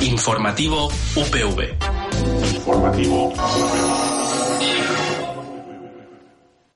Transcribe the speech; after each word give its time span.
Informativo 0.00 0.86
UPV. 1.16 1.76
Informativo 2.54 3.32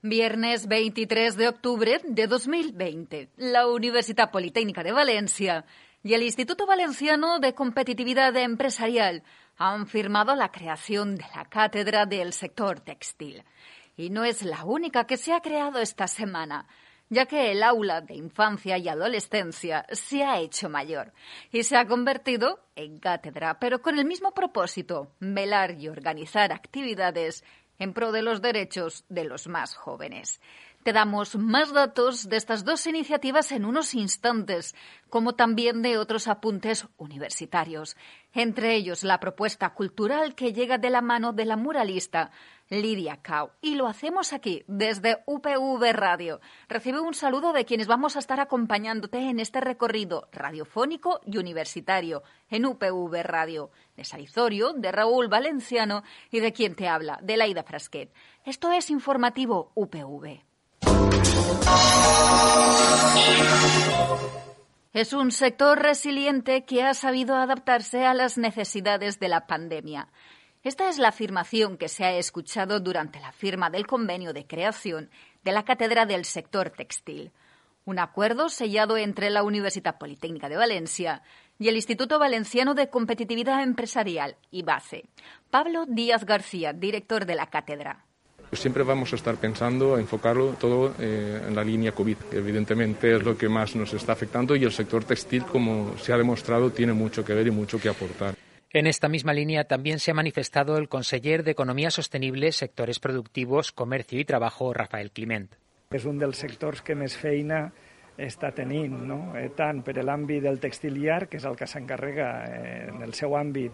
Viernes 0.03 0.67
23 0.67 1.37
de 1.37 1.49
octubre 1.49 2.01
de 2.05 2.27
2020. 2.27 3.31
La 3.37 3.69
Universidad 3.69 4.33
Politécnica 4.33 4.83
de 4.83 4.91
Valencia 4.91 5.65
y 6.03 6.15
el 6.15 6.25
Instituto 6.25 6.67
Valenciano 6.67 7.39
de 7.39 7.55
Competitividad 7.55 8.37
Empresarial 8.37 9.23
han 9.57 9.87
firmado 9.87 10.35
la 10.35 10.51
creación 10.51 11.15
de 11.15 11.25
la 11.35 11.45
cátedra 11.45 12.07
del 12.07 12.33
sector 12.33 12.81
textil. 12.81 13.45
Y 13.97 14.11
no 14.11 14.25
es 14.25 14.43
la 14.43 14.65
única 14.65 15.07
que 15.07 15.17
se 15.17 15.33
ha 15.33 15.41
creado 15.41 15.79
esta 15.79 16.09
semana 16.09 16.67
ya 17.09 17.27
que 17.27 17.53
el 17.53 17.63
aula 17.63 18.01
de 18.01 18.15
infancia 18.15 18.79
y 18.79 18.89
adolescencia 18.89 19.87
se 19.93 20.25
ha 20.25 20.41
hecho 20.41 20.69
mayor 20.69 21.13
y 21.53 21.63
se 21.63 21.77
ha 21.77 21.87
convertido 21.87 22.61
en 22.75 22.99
cátedra, 22.99 23.59
pero 23.59 23.81
con 23.81 23.99
el 23.99 24.05
mismo 24.05 24.33
propósito, 24.33 25.13
velar 25.21 25.77
y 25.79 25.89
organizar 25.89 26.53
actividades 26.53 27.45
en 27.79 27.93
pro 27.93 28.13
de 28.13 28.23
los 28.23 28.43
derechos 28.43 29.05
de 29.09 29.25
los 29.25 29.49
más 29.49 29.75
jóvenes. 29.75 30.41
Te 30.83 30.93
damos 30.93 31.35
más 31.35 31.73
datos 31.73 32.29
de 32.29 32.37
estas 32.37 32.65
dos 32.65 32.87
iniciativas 32.87 33.51
en 33.51 33.65
unos 33.65 33.93
instantes, 33.93 34.77
como 35.11 35.35
también 35.35 35.83
de 35.83 35.99
otros 35.99 36.29
apuntes 36.29 36.87
universitarios, 36.97 37.97
entre 38.33 38.77
ellos 38.77 39.03
la 39.03 39.19
propuesta 39.19 39.75
cultural 39.75 40.37
que 40.37 40.53
llega 40.53 40.79
de 40.79 40.91
la 40.91 41.01
mano 41.01 41.33
de 41.33 41.45
la 41.45 41.57
muralista 41.57 42.31
Lidia 42.69 43.19
Cao. 43.23 43.53
Y 43.61 43.75
lo 43.75 43.87
hacemos 43.87 44.33
aquí, 44.33 44.65
desde 44.67 45.19
UPV 45.27 45.93
Radio. 45.93 46.41
Recibe 46.69 47.01
un 47.01 47.15
saludo 47.15 47.53
de 47.53 47.65
quienes 47.65 47.87
vamos 47.87 48.17
a 48.17 48.19
estar 48.19 48.41
acompañándote 48.41 49.19
en 49.19 49.41
este 49.41 49.61
recorrido 49.61 50.29
radiofónico 50.33 51.21
y 51.25 51.39
universitario 51.39 52.23
en 52.51 52.67
UPV 52.67 53.23
Radio. 53.23 53.71
De 53.97 54.05
Sarizorio, 54.05 54.73
de 54.73 54.93
Raúl 54.93 55.29
Valenciano 55.29 56.03
y 56.31 56.41
de 56.41 56.53
quien 56.53 56.75
te 56.75 56.89
habla, 56.89 57.19
de 57.23 57.37
Laida 57.37 57.63
Frasquet. 57.63 58.13
Esto 58.45 58.73
es 58.73 58.91
Informativo 58.91 59.73
UPV. 59.75 60.43
Es 64.93 65.13
un 65.13 65.31
sector 65.31 65.79
resiliente 65.79 66.65
que 66.65 66.83
ha 66.83 66.95
sabido 66.95 67.37
adaptarse 67.37 68.07
a 68.07 68.15
las 68.15 68.39
necesidades 68.39 69.21
de 69.21 69.29
la 69.29 69.47
pandemia. 69.47 70.09
Esta 70.67 70.89
es 70.89 70.99
la 70.99 71.11
afirmación 71.11 71.77
que 71.77 71.87
se 71.87 72.05
ha 72.05 72.17
escuchado 72.19 72.81
durante 72.81 73.21
la 73.21 73.31
firma 73.31 73.71
del 73.71 73.87
convenio 73.87 74.33
de 74.33 74.49
creación 74.49 75.11
de 75.45 75.53
la 75.53 75.65
Cátedra 75.65 76.07
del 76.07 76.25
Sector 76.25 76.71
Textil, 76.71 77.31
un 77.85 78.01
acuerdo 78.01 78.49
sellado 78.49 78.97
entre 78.97 79.31
la 79.31 79.45
Universidad 79.45 79.97
Politécnica 79.97 80.49
de 80.49 80.57
Valencia 80.57 81.23
y 81.57 81.69
el 81.69 81.77
Instituto 81.77 82.19
Valenciano 82.19 82.75
de 82.75 82.91
Competitividad 82.91 83.63
Empresarial, 83.63 84.39
IBACE. 84.51 85.05
Pablo 85.51 85.87
Díaz 85.87 86.25
García, 86.25 86.73
director 86.73 87.27
de 87.27 87.37
la 87.37 87.47
cátedra. 87.47 88.05
Siempre 88.51 88.83
vamos 88.83 89.13
a 89.13 89.17
estar 89.17 89.37
pensando, 89.37 89.97
enfocarlo 89.97 90.57
todo 90.59 90.97
eh, 90.99 91.45
en 91.47 91.55
la 91.55 91.63
línea 91.63 91.93
COVID, 91.93 92.17
que 92.29 92.39
evidentemente 92.39 93.15
es 93.15 93.23
lo 93.23 93.39
que 93.39 93.49
más 93.49 93.77
nos 93.77 93.95
está 93.95 94.15
afectando 94.15 94.57
y 94.57 94.65
el 94.65 94.73
sector 94.73 95.05
textil, 95.05 95.45
como 95.45 95.97
se 95.97 96.13
ha 96.13 96.19
demostrado, 96.19 96.73
tiene 96.73 96.93
mucho 96.93 97.25
que 97.25 97.35
ver 97.35 97.47
y 97.47 97.53
mucho 97.53 97.79
que 97.79 97.89
aportar. 97.89 98.35
En 98.77 98.87
esta 98.87 99.09
misma 99.09 99.33
línea 99.33 99.65
también 99.65 99.99
se 99.99 100.11
ha 100.11 100.15
manifestado 100.15 100.77
el 100.77 100.91
conseller 100.91 101.43
de 101.45 101.53
Economía 101.53 101.91
Sostenible, 101.91 102.53
Sectores 102.53 103.01
Productivos, 103.01 103.73
Comercio 103.73 104.21
y 104.21 104.27
Trabajo, 104.27 104.75
Rafael 104.75 105.13
Climent. 105.13 105.49
És 105.97 106.05
un 106.05 106.19
dels 106.21 106.37
sectors 106.37 106.83
que 106.85 106.93
més 106.93 107.15
feina 107.17 107.63
està 108.21 108.51
tenint, 108.53 108.99
no? 109.09 109.33
eh, 109.33 109.47
tant 109.57 109.81
per 109.81 109.95
l'àmbit 110.05 110.45
del 110.45 110.61
textil 110.61 110.99
llarg, 111.01 111.31
que 111.33 111.41
és 111.41 111.47
el 111.49 111.57
que 111.57 111.65
s'encarrega 111.65 112.27
eh, 112.45 112.83
en 112.91 113.01
el 113.07 113.17
seu 113.17 113.33
àmbit 113.41 113.73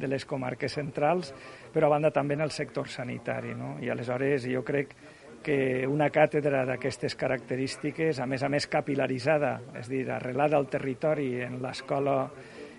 de 0.00 0.08
les 0.08 0.24
comarques 0.24 0.78
centrals, 0.80 1.34
però 1.74 1.90
a 1.90 1.98
banda 1.98 2.08
també 2.16 2.38
en 2.38 2.46
el 2.46 2.54
sector 2.56 2.88
sanitari. 2.88 3.52
No? 3.52 3.74
I 3.84 3.92
aleshores 3.92 4.48
jo 4.48 4.64
crec 4.64 4.94
que 5.44 5.84
una 5.84 6.08
càtedra 6.08 6.64
d'aquestes 6.64 7.20
característiques, 7.20 8.16
a 8.16 8.24
més 8.24 8.40
a 8.40 8.48
més 8.48 8.64
capilaritzada, 8.64 9.58
és 9.76 9.92
a 9.92 9.92
dir, 9.92 10.06
arrelada 10.08 10.56
al 10.56 10.72
territori 10.72 11.34
en 11.44 11.60
l'escola 11.60 12.22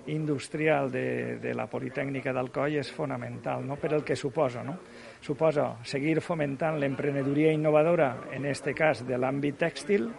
industrial 0.10 0.92
de, 0.92 1.38
de 1.42 1.54
la 1.56 1.68
Politècnica 1.70 2.34
d'Alcoi 2.34 2.80
és 2.82 2.92
fonamental 2.92 3.64
no? 3.66 3.78
per 3.80 3.94
el 3.96 4.04
que 4.04 4.18
suposa. 4.20 4.64
No? 4.66 4.78
Suposa 5.22 5.70
seguir 5.86 6.20
fomentant 6.26 6.80
l'emprenedoria 6.82 7.54
innovadora, 7.56 8.12
en 8.34 8.50
aquest 8.50 8.74
cas 8.78 9.06
de 9.08 9.18
l'àmbit 9.18 9.60
tèxtil, 9.62 10.10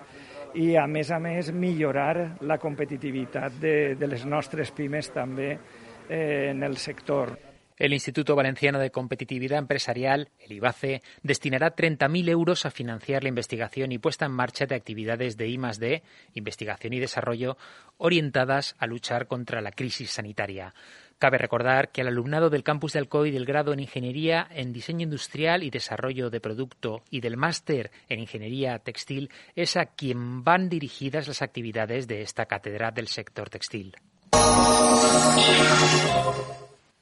i 0.54 0.74
a 0.76 0.86
més 0.90 1.10
a 1.14 1.20
més 1.22 1.52
millorar 1.54 2.40
la 2.42 2.58
competitivitat 2.58 3.60
de, 3.62 3.76
de 3.98 4.08
les 4.10 4.26
nostres 4.26 4.72
pimes 4.74 5.12
també 5.14 5.52
eh, 5.54 6.50
en 6.50 6.62
el 6.66 6.76
sector. 6.76 7.36
El 7.80 7.94
Instituto 7.94 8.36
Valenciano 8.36 8.78
de 8.78 8.91
Competitividad 8.91 9.58
Empresarial, 9.58 10.28
el 10.38 10.52
IBACE, 10.52 11.00
destinará 11.22 11.74
30.000 11.74 12.28
euros 12.28 12.66
a 12.66 12.70
financiar 12.70 13.22
la 13.22 13.30
investigación 13.30 13.91
y 13.91 13.96
puesta 13.96 14.26
en 14.26 14.32
marcha 14.32 14.66
de 14.66 14.74
actividades 14.74 15.38
de 15.38 15.48
I+D, 15.48 16.02
investigación 16.34 16.92
y 16.92 17.00
desarrollo, 17.00 17.56
orientadas 17.96 18.76
a 18.78 18.86
luchar 18.86 19.28
contra 19.28 19.62
la 19.62 19.72
crisis 19.72 20.10
sanitaria. 20.10 20.74
Cabe 21.19 21.38
recordar 21.38 21.90
que 21.90 22.02
el 22.02 22.08
alumnado 22.08 22.50
del 22.50 22.64
campus 22.64 22.92
de 22.92 22.98
Alcoy 22.98 23.30
del 23.30 23.46
grado 23.46 23.72
en 23.72 23.80
Ingeniería 23.80 24.46
en 24.50 24.74
Diseño 24.74 25.04
Industrial 25.04 25.62
y 25.62 25.70
Desarrollo 25.70 26.28
de 26.28 26.40
Producto 26.40 27.02
y 27.08 27.22
del 27.22 27.38
máster 27.38 27.90
en 28.10 28.20
Ingeniería 28.20 28.78
Textil 28.80 29.30
es 29.56 29.78
a 29.78 29.86
quien 29.86 30.44
van 30.44 30.69
dirigidas 30.69 31.28
las 31.28 31.40
actividades 31.40 32.06
de 32.06 32.20
esta 32.20 32.44
cátedra 32.44 32.90
del 32.90 33.08
sector 33.08 33.48
textil. 33.48 33.96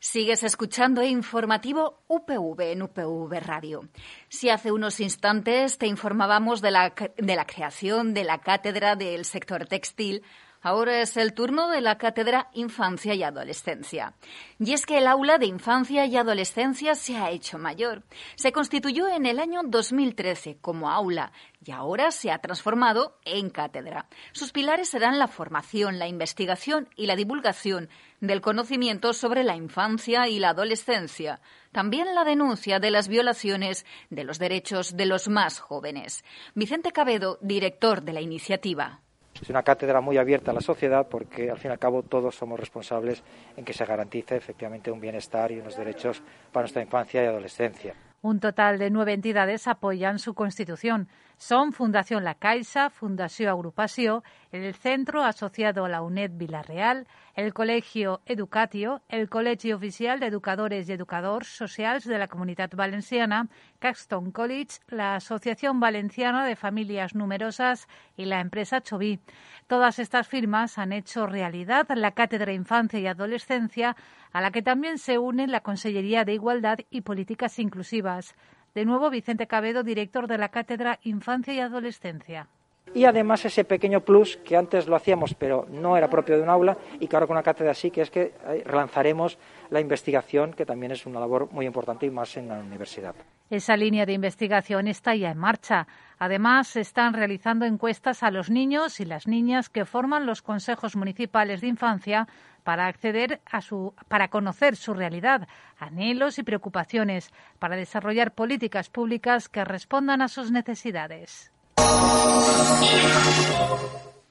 Sigues 0.01 0.45
escuchando 0.45 1.03
informativo 1.03 2.05
UPV 2.07 2.71
en 2.71 2.83
UPV 2.83 3.41
Radio. 3.41 3.89
Si 4.29 4.49
hace 4.49 4.71
unos 4.71 5.01
instantes 5.01 5.77
te 5.77 5.89
informábamos 5.89 6.61
de 6.61 6.71
la, 6.71 6.95
de 7.17 7.35
la 7.35 7.45
creación 7.45 8.15
de 8.15 8.23
la 8.23 8.39
cátedra 8.39 8.95
del 8.95 9.25
sector 9.25 9.67
textil, 9.67 10.23
Ahora 10.61 11.01
es 11.01 11.17
el 11.17 11.35
turno 11.35 11.69
de 11.69 11.81
la 11.81 11.99
cátedra 11.99 12.49
Infancia 12.53 13.15
y 13.15 13.23
Adolescencia. 13.23 14.15
Y 14.59 14.73
es 14.73 14.87
que 14.87 14.99
el 14.99 15.07
aula 15.07 15.39
de 15.39 15.47
Infancia 15.47 16.05
y 16.07 16.17
Adolescencia 16.17 16.97
se 16.97 17.17
ha 17.17 17.31
hecho 17.31 17.59
mayor. 17.59 18.03
Se 18.35 18.51
constituyó 18.51 19.09
en 19.09 19.27
el 19.27 19.39
año 19.39 19.61
2013 19.65 20.59
como 20.61 20.91
aula 20.91 21.33
y 21.65 21.71
ahora 21.71 22.11
se 22.11 22.33
ha 22.33 22.39
transformado 22.39 23.19
en 23.25 23.51
cátedra. 23.51 24.07
Sus 24.33 24.53
pilares 24.53 24.89
serán 24.89 25.19
la 25.19 25.29
formación, 25.29 25.99
la 25.99 26.09
investigación 26.09 26.89
y 26.97 27.07
la 27.07 27.15
divulgación 27.15 27.89
del 28.21 28.41
conocimiento 28.41 29.13
sobre 29.13 29.45
la 29.45 29.55
infancia 29.55 30.27
y 30.29 30.41
la 30.41 30.51
adolescencia. 30.51 31.41
También 31.71 32.15
la 32.15 32.25
denuncia 32.25 32.81
de 32.81 32.91
las 32.91 33.07
violaciones 33.07 33.87
de 34.11 34.25
los 34.25 34.39
derechos 34.39 34.97
de 34.97 35.07
los 35.07 35.29
más 35.29 35.61
jóvenes. 35.61 36.25
Vicente 36.55 36.91
Cabedo, 36.91 37.39
director 37.43 38.03
de 38.03 38.13
la 38.13 38.21
iniciativa. 38.21 39.03
Es 39.41 39.51
una 39.51 39.63
cátedra 39.63 40.01
muy 40.01 40.19
abierta 40.19 40.51
a 40.51 40.55
la 40.55 40.61
sociedad 40.61 41.07
porque 41.09 41.51
al 41.51 41.59
fin 41.59 41.71
y 41.71 41.73
al 41.73 41.79
cabo 41.79 42.03
todos 42.03 42.35
somos 42.35 42.59
responsables 42.59 43.23
en 43.57 43.65
que 43.65 43.73
se 43.73 43.85
garantice 43.85 44.37
efectivamente 44.37 44.91
un 44.91 45.01
bienestar 45.01 45.53
y 45.53 45.61
unos 45.61 45.77
derechos 45.77 46.23
para 46.53 46.65
nuestra 46.65 46.83
infancia 46.83 47.23
y 47.23 47.27
adolescencia. 47.27 47.95
Un 48.21 48.41
total 48.41 48.79
de 48.79 48.91
nueve 48.91 49.13
entidades 49.13 49.69
apoyan 49.69 50.19
su 50.19 50.35
constitución. 50.35 51.09
Son 51.39 51.73
Fundación 51.73 52.25
La 52.25 52.35
Caixa, 52.35 52.91
Fundación 52.91 53.51
Agrupación, 53.51 54.25
el 54.51 54.75
Centro 54.75 55.23
Asociado 55.23 55.85
a 55.85 55.89
la 55.89 56.03
UNED 56.03 56.33
Villarreal, 56.35 57.07
el 57.37 57.55
Colegio 57.55 58.21
Educatio, 58.27 59.03
el 59.09 59.29
Colegio 59.29 59.77
Oficial 59.77 60.19
de 60.19 60.27
Educadores 60.27 60.89
y 60.89 60.93
Educadores 60.93 61.47
Sociales 61.47 62.05
de 62.05 62.19
la 62.19 62.27
Comunidad 62.27 62.71
Valenciana, 62.75 63.47
Caxton 63.79 64.33
College, 64.33 64.81
la 64.89 65.15
Asociación 65.15 65.79
Valenciana 65.79 66.45
de 66.45 66.57
Familias 66.57 67.15
Numerosas 67.15 67.87
y 68.17 68.25
la 68.25 68.41
empresa 68.41 68.81
Choví. 68.81 69.21
Todas 69.69 70.01
estas 70.01 70.27
firmas 70.27 70.77
han 70.77 70.93
hecho 70.93 71.29
realidad 71.29 71.87
la 71.95 72.11
Cátedra 72.11 72.53
Infancia 72.53 72.99
y 72.99 73.07
Adolescencia, 73.07 73.95
a 74.33 74.41
la 74.41 74.51
que 74.51 74.63
también 74.63 74.99
se 74.99 75.19
une 75.19 75.47
la 75.47 75.61
Consellería 75.61 76.25
de 76.25 76.35
Igualdad 76.35 76.79
y 76.91 77.03
Políticas 77.03 77.61
Inclusivas. 77.61 78.35
De 78.79 78.85
nuevo, 78.85 79.11
Vicente 79.11 79.49
Cabedo, 79.49 79.83
director 79.83 80.29
de 80.29 80.39
la 80.39 80.51
Cátedra 80.51 81.01
Infancia 81.03 81.53
y 81.53 81.59
Adolescencia. 81.59 82.47
y 82.95 83.07
además 83.07 83.45
ese 83.45 83.65
pequeño 83.65 84.03
plus 84.03 84.37
que 84.37 84.57
antes 84.57 84.87
lo 84.87 84.95
hacíamos 84.95 85.35
pero 85.35 85.67
no 85.69 85.97
era 85.97 86.09
propio 86.09 86.37
de 86.37 86.43
un 86.43 86.49
aula 86.49 86.79
y 87.01 87.09
que 87.09 87.17
ahora 87.17 87.27
con 87.27 87.35
una 87.35 87.43
cátedra 87.43 87.75
sí, 87.75 87.91
que 87.91 88.03
es 88.03 88.11
que 88.11 88.23
eh, 88.47 88.63
relanzaremos 88.65 89.37
la 89.71 89.81
investigación, 89.81 90.53
que 90.53 90.65
también 90.65 90.93
es 90.93 91.07
una 91.07 91.19
labor 91.19 91.49
muy 91.51 91.67
importante 91.67 92.07
y 92.07 92.11
más 92.11 92.37
en 92.37 92.49
la 92.49 92.61
universidad. 92.61 93.17
Esa 93.51 93.77
línea 93.77 94.07
de 94.07 94.13
investigación 94.13 94.89
está 94.89 95.17
ya 95.17 95.31
en 95.31 95.39
marcha. 95.39 95.87
Además, 96.19 96.69
se 96.69 96.81
están 96.81 97.15
realizando 97.15 97.67
encuestas 97.67 98.23
a 98.23 98.31
los 98.31 98.49
niños 98.49 99.01
y 99.01 99.05
las 99.07 99.27
niñas 99.27 99.69
que 99.69 99.85
forman 99.85 100.25
los 100.25 100.41
consejos 100.41 100.97
municipales 100.97 101.61
de 101.61 101.69
infancia 101.69 102.29
para 102.69 102.87
acceder 102.87 103.41
a 103.51 103.63
su, 103.63 103.95
para 104.09 104.29
conocer 104.29 104.77
su 104.77 104.93
realidad, 104.93 105.49
anhelos 105.79 106.39
y 106.39 106.43
preocupaciones, 106.43 107.33
para 107.59 107.77
desarrollar 107.77 108.35
políticas 108.35 108.91
públicas 108.91 109.49
que 109.49 109.65
respondan 109.65 110.21
a 110.21 110.29
sus 110.29 110.51
necesidades. 110.51 111.51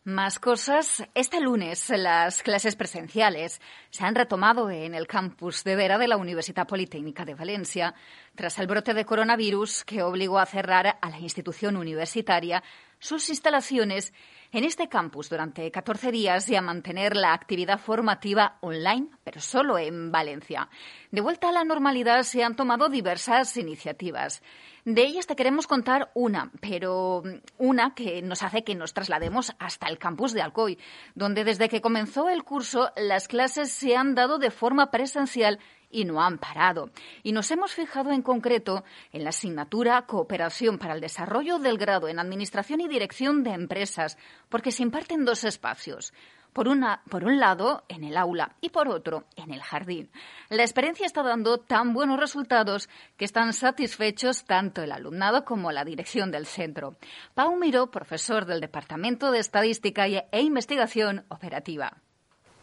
Más 0.03 0.37
cosas. 0.37 1.03
Este 1.15 1.41
lunes 1.41 1.89
las 1.89 2.43
clases 2.43 2.75
presenciales 2.75 3.59
se 3.89 4.05
han 4.05 4.13
retomado 4.13 4.69
en 4.69 4.93
el 4.93 5.07
campus 5.07 5.63
de 5.63 5.75
Vera 5.75 5.97
de 5.97 6.07
la 6.07 6.17
Universidad 6.17 6.67
Politécnica 6.67 7.25
de 7.25 7.33
Valencia 7.33 7.95
tras 8.35 8.59
el 8.59 8.67
brote 8.67 8.93
de 8.93 9.03
coronavirus 9.03 9.83
que 9.83 10.03
obligó 10.03 10.37
a 10.37 10.45
cerrar 10.45 10.99
a 11.01 11.09
la 11.09 11.19
institución 11.19 11.75
universitaria 11.75 12.63
sus 12.99 13.29
instalaciones 13.29 14.13
en 14.51 14.63
este 14.63 14.87
campus 14.87 15.29
durante 15.29 15.69
14 15.69 16.11
días 16.11 16.49
y 16.49 16.55
a 16.55 16.61
mantener 16.61 17.15
la 17.15 17.33
actividad 17.33 17.79
formativa 17.79 18.57
online, 18.61 19.09
pero 19.23 19.41
solo 19.41 19.77
en 19.77 20.11
Valencia. 20.11 20.69
De 21.11 21.21
vuelta 21.21 21.49
a 21.49 21.51
la 21.51 21.63
normalidad 21.63 22.23
se 22.23 22.43
han 22.43 22.55
tomado 22.55 22.89
diversas 22.89 23.57
iniciativas. 23.57 24.41
De 24.85 25.03
ellas 25.03 25.27
te 25.27 25.35
queremos 25.35 25.67
contar 25.67 26.11
una, 26.13 26.49
pero 26.61 27.23
una 27.57 27.93
que 27.93 28.21
nos 28.21 28.41
hace 28.41 28.63
que 28.63 28.73
nos 28.73 28.93
traslademos 28.93 29.53
hasta 29.59 29.87
el 29.87 29.97
campus 29.97 30.31
de 30.31 30.41
Alcoy, 30.41 30.79
donde 31.13 31.43
desde 31.43 31.67
que 31.67 31.81
comenzó 31.81 32.29
el 32.29 32.45
curso 32.45 32.91
las 32.95 33.27
clases 33.27 33.69
se 33.69 33.97
han 33.97 34.15
dado 34.15 34.37
de 34.37 34.49
forma 34.49 34.89
presencial 34.89 35.59
y 35.89 36.05
no 36.05 36.21
han 36.21 36.37
parado. 36.37 36.89
Y 37.23 37.31
nos 37.31 37.49
hemos 37.51 37.73
fijado 37.73 38.11
en 38.11 38.21
concreto 38.21 38.83
en 39.11 39.23
la 39.23 39.29
asignatura 39.29 40.05
Cooperación 40.05 40.77
para 40.77 40.93
el 40.93 41.01
Desarrollo 41.01 41.59
del 41.59 41.77
Grado 41.77 42.07
en 42.07 42.19
Administración 42.19 42.81
y 42.81 42.87
Dirección 42.87 43.43
de 43.43 43.51
Empresas, 43.51 44.17
porque 44.49 44.71
se 44.71 44.83
imparten 44.83 45.25
dos 45.25 45.43
espacios. 45.43 46.13
Por, 46.53 46.67
una, 46.67 47.03
por 47.09 47.23
un 47.23 47.39
lado, 47.39 47.83
en 47.87 48.03
el 48.03 48.17
aula 48.17 48.55
y 48.61 48.69
por 48.69 48.87
otro, 48.87 49.25
en 49.35 49.51
el 49.51 49.61
jardín. 49.61 50.09
La 50.49 50.63
experiencia 50.63 51.05
está 51.05 51.21
dando 51.21 51.59
tan 51.59 51.93
buenos 51.93 52.19
resultados 52.19 52.89
que 53.15 53.25
están 53.25 53.53
satisfechos 53.53 54.43
tanto 54.45 54.81
el 54.81 54.91
alumnado 54.91 55.45
como 55.45 55.71
la 55.71 55.85
dirección 55.85 56.31
del 56.31 56.47
centro. 56.47 56.95
Pau 57.35 57.55
Miró, 57.57 57.91
profesor 57.91 58.45
del 58.45 58.59
Departamento 58.59 59.29
de 59.31 59.37
Estadística 59.37 60.07
e 60.07 60.41
Investigación 60.41 61.25
Operativa. 61.29 62.01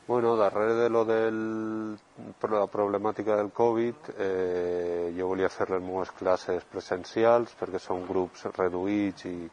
Bueno, 0.07 0.37
darrere 0.37 0.75
de 0.75 0.91
lo 0.91 1.03
de 1.07 1.31
la 2.51 2.67
problemàtica 2.67 3.39
del 3.39 3.49
Covid, 3.57 4.11
eh, 4.19 5.15
jo 5.17 5.31
volia 5.31 5.49
fer 5.49 5.71
les 5.73 5.81
meves 5.81 6.11
classes 6.19 6.67
presencials 6.69 7.55
perquè 7.57 7.81
són 7.81 8.05
grups 8.05 8.45
reduïts 8.59 9.25
i, 9.31 9.49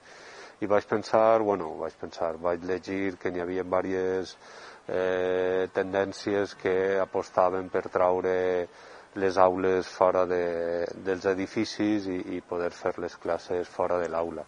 i 0.59 0.69
vaig 0.73 0.89
pensar, 0.91 1.39
bueno, 1.47 1.69
vaig 1.79 1.95
pensar, 2.01 2.33
vaig 2.35 2.67
llegir 2.67 3.15
que 3.21 3.31
n'hi 3.31 3.45
havia 3.45 3.63
diverses 3.63 4.35
eh, 4.91 5.71
tendències 5.71 6.57
que 6.59 6.75
apostaven 6.99 7.71
per 7.71 7.87
traure 7.87 8.37
les 9.23 9.39
aules 9.47 9.87
fora 9.87 10.27
de, 10.27 10.43
dels 11.07 11.31
edificis 11.31 12.11
i, 12.11 12.21
i 12.35 12.43
poder 12.53 12.73
fer 12.75 12.97
les 12.99 13.15
classes 13.15 13.71
fora 13.71 14.03
de 14.03 14.11
l'aula. 14.11 14.43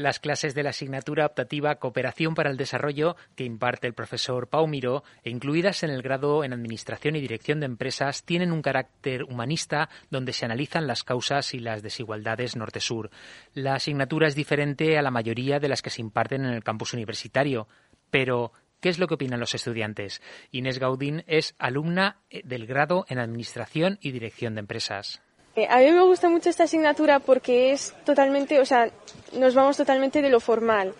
Las 0.00 0.18
clases 0.18 0.54
de 0.54 0.62
la 0.62 0.70
asignatura 0.70 1.26
optativa 1.26 1.74
Cooperación 1.74 2.34
para 2.34 2.48
el 2.48 2.56
Desarrollo 2.56 3.16
que 3.36 3.44
imparte 3.44 3.86
el 3.86 3.92
profesor 3.92 4.48
Pau 4.48 4.66
Miró 4.66 5.04
e 5.24 5.28
incluidas 5.28 5.82
en 5.82 5.90
el 5.90 6.00
grado 6.00 6.42
en 6.42 6.54
Administración 6.54 7.16
y 7.16 7.20
Dirección 7.20 7.60
de 7.60 7.66
Empresas 7.66 8.24
tienen 8.24 8.50
un 8.50 8.62
carácter 8.62 9.24
humanista 9.24 9.90
donde 10.08 10.32
se 10.32 10.46
analizan 10.46 10.86
las 10.86 11.04
causas 11.04 11.52
y 11.52 11.58
las 11.58 11.82
desigualdades 11.82 12.56
norte-sur. 12.56 13.10
La 13.52 13.74
asignatura 13.74 14.26
es 14.26 14.34
diferente 14.34 14.96
a 14.96 15.02
la 15.02 15.10
mayoría 15.10 15.60
de 15.60 15.68
las 15.68 15.82
que 15.82 15.90
se 15.90 16.00
imparten 16.00 16.46
en 16.46 16.54
el 16.54 16.64
campus 16.64 16.94
universitario, 16.94 17.68
pero 18.10 18.52
¿Qué 18.80 18.88
es 18.88 18.98
lo 18.98 19.06
que 19.06 19.16
opinan 19.16 19.40
los 19.40 19.54
estudiantes? 19.54 20.22
Inés 20.52 20.78
Gaudín 20.78 21.22
es 21.26 21.54
alumna 21.58 22.22
eh, 22.30 22.40
del 22.46 22.66
grado 22.66 23.04
en 23.10 23.18
Administración 23.18 23.98
y 24.00 24.12
Dirección 24.12 24.54
de 24.54 24.60
Empresas. 24.60 25.20
Eh, 25.56 25.66
a 25.68 25.78
mí 25.78 25.90
me 25.90 26.02
gusta 26.02 26.28
mucho 26.28 26.48
esta 26.48 26.64
asignatura 26.64 27.18
porque 27.18 27.72
es 27.72 27.92
totalmente, 28.04 28.60
o 28.60 28.64
sea, 28.64 28.90
nos 29.38 29.54
vamos 29.54 29.76
totalmente 29.76 30.22
de 30.22 30.30
lo 30.30 30.40
formal. 30.40 30.94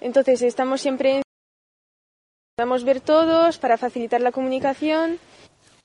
Entonces 0.00 0.42
estamos 0.42 0.80
siempre, 0.80 1.22
podemos 2.56 2.84
ver 2.84 3.00
todos 3.00 3.58
para 3.58 3.76
facilitar 3.76 4.20
la 4.20 4.32
comunicación. 4.32 5.18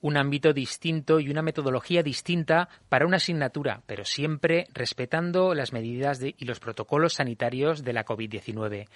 Un 0.01 0.16
ámbito 0.16 0.54
distinto 0.54 1.19
y 1.19 1.30
una 1.30 1.42
metodología 1.42 2.04
distinta 2.04 2.69
para 2.88 3.06
una 3.06 3.18
asignatura, 3.18 3.81
pero 3.86 4.06
siempre 4.06 4.68
respetando 4.74 5.54
las 5.54 5.74
medidas 5.74 6.22
y 6.22 6.46
los 6.46 6.62
protocolos 6.62 7.16
sanitarios 7.16 7.84
de 7.84 7.94
la 7.94 8.06
COVID-19. 8.06 8.88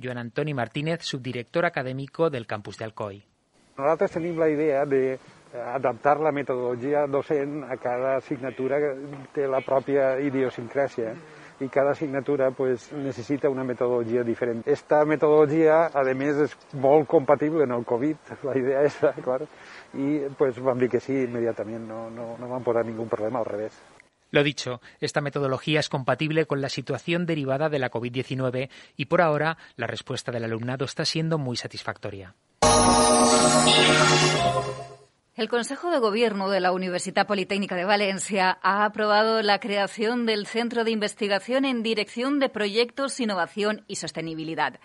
Joan 0.00 0.18
Antoni 0.18 0.54
Martínez, 0.54 1.02
subdirector 1.02 1.66
académico 1.66 2.30
del 2.30 2.46
campus 2.46 2.78
de 2.78 2.84
Alcoy. 2.84 3.24
Nosotros 3.76 4.10
tenemos 4.12 4.38
la 4.38 4.50
idea 4.50 4.84
de 4.84 5.18
adaptar 5.52 6.20
la 6.20 6.32
metodologia 6.32 7.06
docent 7.06 7.64
a 7.64 7.76
cada 7.76 8.16
assignatura 8.16 8.78
que 8.80 8.92
té 9.34 9.46
la 9.48 9.60
pròpia 9.60 10.16
idiosincràsia 10.24 11.12
i 11.60 11.68
cada 11.68 11.92
assignatura 11.92 12.50
pues, 12.50 12.90
necessita 12.92 13.50
una 13.50 13.64
metodologia 13.64 14.24
diferent. 14.24 14.62
Esta 14.66 15.04
metodologia, 15.04 15.86
a 15.92 16.04
més, 16.14 16.38
és 16.48 16.56
molt 16.74 17.08
compatible 17.08 17.64
en 17.64 17.72
el 17.76 17.84
Covid, 17.84 18.34
la 18.48 18.56
idea 18.58 18.84
és, 18.86 18.98
clar, 19.24 19.42
i 19.94 20.22
pues, 20.38 20.60
vam 20.62 20.78
dir 20.80 20.90
que 20.92 21.00
sí 21.00 21.22
immediatament, 21.24 21.86
no, 21.88 22.08
no, 22.10 22.36
no 22.38 22.48
vam 22.48 22.64
posar 22.64 22.86
ningún 22.86 23.08
problema, 23.12 23.40
al 23.40 23.50
revés. 23.50 23.76
Lo 24.32 24.42
dicho, 24.42 24.80
esta 25.00 25.20
metodología 25.20 25.78
es 25.78 25.90
compatible 25.90 26.46
con 26.46 26.62
la 26.62 26.70
situación 26.70 27.26
derivada 27.26 27.68
de 27.68 27.78
la 27.78 27.90
COVID-19 27.90 28.70
y 28.96 29.04
por 29.04 29.20
ahora 29.20 29.58
la 29.76 29.86
respuesta 29.86 30.32
del 30.32 30.44
alumnado 30.44 30.86
está 30.86 31.04
siendo 31.04 31.36
muy 31.36 31.56
satisfactoria. 31.56 32.34
El 35.42 35.48
Consejo 35.48 35.90
de 35.90 35.98
Gobierno 35.98 36.50
de 36.50 36.60
la 36.60 36.70
Universidad 36.70 37.26
Politécnica 37.26 37.74
de 37.74 37.84
Valencia 37.84 38.60
ha 38.62 38.84
aprobado 38.84 39.42
la 39.42 39.58
creación 39.58 40.24
del 40.24 40.46
Centro 40.46 40.84
de 40.84 40.92
Investigación 40.92 41.64
en 41.64 41.82
Dirección 41.82 42.38
de 42.38 42.48
Proyectos, 42.48 43.18
Innovación 43.18 43.82
y 43.88 43.96
Sostenibilidad. 43.96 44.78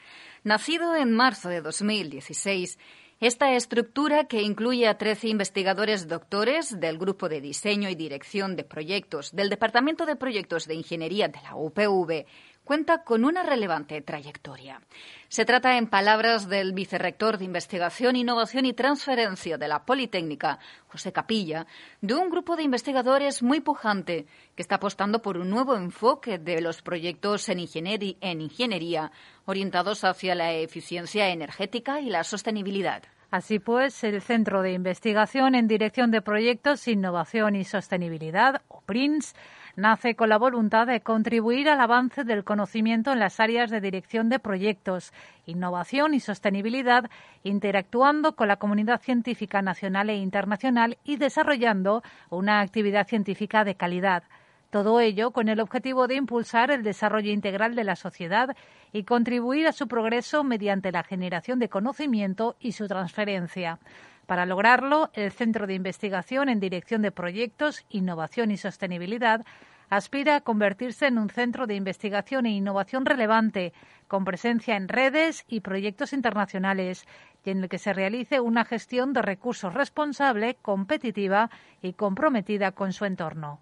Nacido 0.43 0.95
en 0.95 1.13
marzo 1.13 1.49
de 1.49 1.61
2016, 1.61 2.79
esta 3.19 3.53
estructura, 3.53 4.23
que 4.23 4.41
incluye 4.41 4.87
a 4.87 4.97
13 4.97 5.27
investigadores 5.27 6.07
doctores 6.07 6.79
del 6.79 6.97
Grupo 6.97 7.29
de 7.29 7.39
Diseño 7.39 7.89
y 7.89 7.95
Dirección 7.95 8.55
de 8.55 8.63
Proyectos 8.63 9.35
del 9.35 9.49
Departamento 9.49 10.07
de 10.07 10.15
Proyectos 10.15 10.65
de 10.65 10.73
Ingeniería 10.73 11.27
de 11.27 11.39
la 11.43 11.55
UPV, 11.55 12.25
cuenta 12.67 13.03
con 13.05 13.23
una 13.23 13.43
relevante 13.43 14.01
trayectoria. 14.01 14.81
Se 15.29 15.45
trata, 15.45 15.77
en 15.77 15.87
palabras 15.87 16.49
del 16.49 16.73
vicerrector 16.73 17.37
de 17.37 17.45
Investigación, 17.45 18.17
Innovación 18.17 18.65
y 18.65 18.73
Transferencia 18.73 19.57
de 19.57 19.69
la 19.69 19.85
Politécnica, 19.85 20.59
José 20.89 21.13
Capilla, 21.13 21.65
de 22.01 22.13
un 22.13 22.29
grupo 22.29 22.57
de 22.57 22.63
investigadores 22.63 23.41
muy 23.41 23.61
pujante 23.61 24.25
que 24.55 24.61
está 24.61 24.75
apostando 24.75 25.21
por 25.21 25.37
un 25.37 25.49
nuevo 25.49 25.77
enfoque 25.77 26.39
de 26.39 26.61
los 26.61 26.81
proyectos 26.81 27.47
en, 27.47 27.59
en 27.59 28.41
ingeniería 28.41 29.11
orientados 29.45 30.03
hacia 30.03 30.35
la 30.35 30.51
eficiencia 30.53 31.29
energética 31.29 32.01
y 32.01 32.09
la 32.09 32.25
sostenibilidad. 32.25 33.01
Así 33.31 33.59
pues, 33.59 34.03
el 34.03 34.21
Centro 34.21 34.61
de 34.61 34.73
Investigación 34.73 35.55
en 35.55 35.67
Dirección 35.67 36.11
de 36.11 36.21
Proyectos, 36.21 36.87
Innovación 36.87 37.55
y 37.55 37.63
Sostenibilidad, 37.63 38.61
o 38.67 38.81
PRINS, 38.81 39.35
nace 39.77 40.15
con 40.15 40.29
la 40.29 40.39
voluntad 40.39 40.87
de 40.87 41.01
contribuir 41.01 41.69
al 41.69 41.79
avance 41.79 42.23
del 42.23 42.43
conocimiento 42.43 43.13
en 43.13 43.19
las 43.19 43.39
áreas 43.39 43.69
de 43.69 43.79
dirección 43.79 44.27
de 44.27 44.39
proyectos, 44.39 45.13
innovación 45.45 46.15
y 46.15 46.19
sostenibilidad, 46.19 47.09
interactuando 47.43 48.35
con 48.35 48.47
la 48.47 48.57
comunidad 48.57 48.99
científica 48.99 49.61
nacional 49.61 50.09
e 50.09 50.17
internacional 50.17 50.97
y 51.05 51.17
desarrollando 51.17 52.01
una 52.31 52.59
actividad 52.59 53.07
científica 53.07 53.63
de 53.63 53.75
calidad. 53.75 54.23
Todo 54.71 54.99
ello 54.99 55.31
con 55.31 55.47
el 55.47 55.61
objetivo 55.61 56.07
de 56.07 56.15
impulsar 56.15 56.71
el 56.71 56.83
desarrollo 56.83 57.31
integral 57.31 57.75
de 57.75 57.83
la 57.83 57.95
sociedad 57.95 58.57
y 58.91 59.03
contribuir 59.03 59.67
a 59.67 59.73
su 59.73 59.87
progreso 59.87 60.43
mediante 60.43 60.91
la 60.91 61.03
generación 61.03 61.59
de 61.59 61.69
conocimiento 61.69 62.55
y 62.59 62.71
su 62.71 62.87
transferencia. 62.87 63.79
Para 64.25 64.45
lograrlo, 64.45 65.09
el 65.13 65.31
Centro 65.31 65.67
de 65.67 65.73
Investigación 65.73 66.49
en 66.49 66.59
Dirección 66.59 67.01
de 67.01 67.11
Proyectos, 67.11 67.85
Innovación 67.89 68.51
y 68.51 68.57
Sostenibilidad 68.57 69.45
aspira 69.89 70.35
a 70.35 70.41
convertirse 70.41 71.07
en 71.07 71.17
un 71.17 71.29
centro 71.29 71.67
de 71.67 71.75
investigación 71.75 72.45
e 72.45 72.51
innovación 72.51 73.05
relevante, 73.05 73.73
con 74.07 74.25
presencia 74.25 74.75
en 74.75 74.87
redes 74.87 75.45
y 75.47 75.61
proyectos 75.61 76.13
internacionales, 76.13 77.05
y 77.43 77.51
en 77.51 77.63
el 77.63 77.69
que 77.69 77.77
se 77.77 77.93
realice 77.93 78.41
una 78.41 78.65
gestión 78.65 79.13
de 79.13 79.21
recursos 79.21 79.73
responsable, 79.73 80.55
competitiva 80.61 81.49
y 81.81 81.93
comprometida 81.93 82.73
con 82.73 82.91
su 82.91 83.05
entorno. 83.05 83.59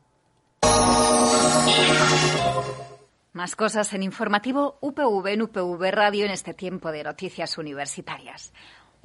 Más 3.34 3.56
cosas 3.56 3.94
en 3.94 4.02
informativo 4.02 4.78
UPV 4.82 5.28
en 5.28 5.42
UPV 5.42 5.92
Radio 5.92 6.26
en 6.26 6.32
este 6.32 6.54
tiempo 6.54 6.92
de 6.92 7.04
noticias 7.04 7.58
universitarias. 7.58 8.54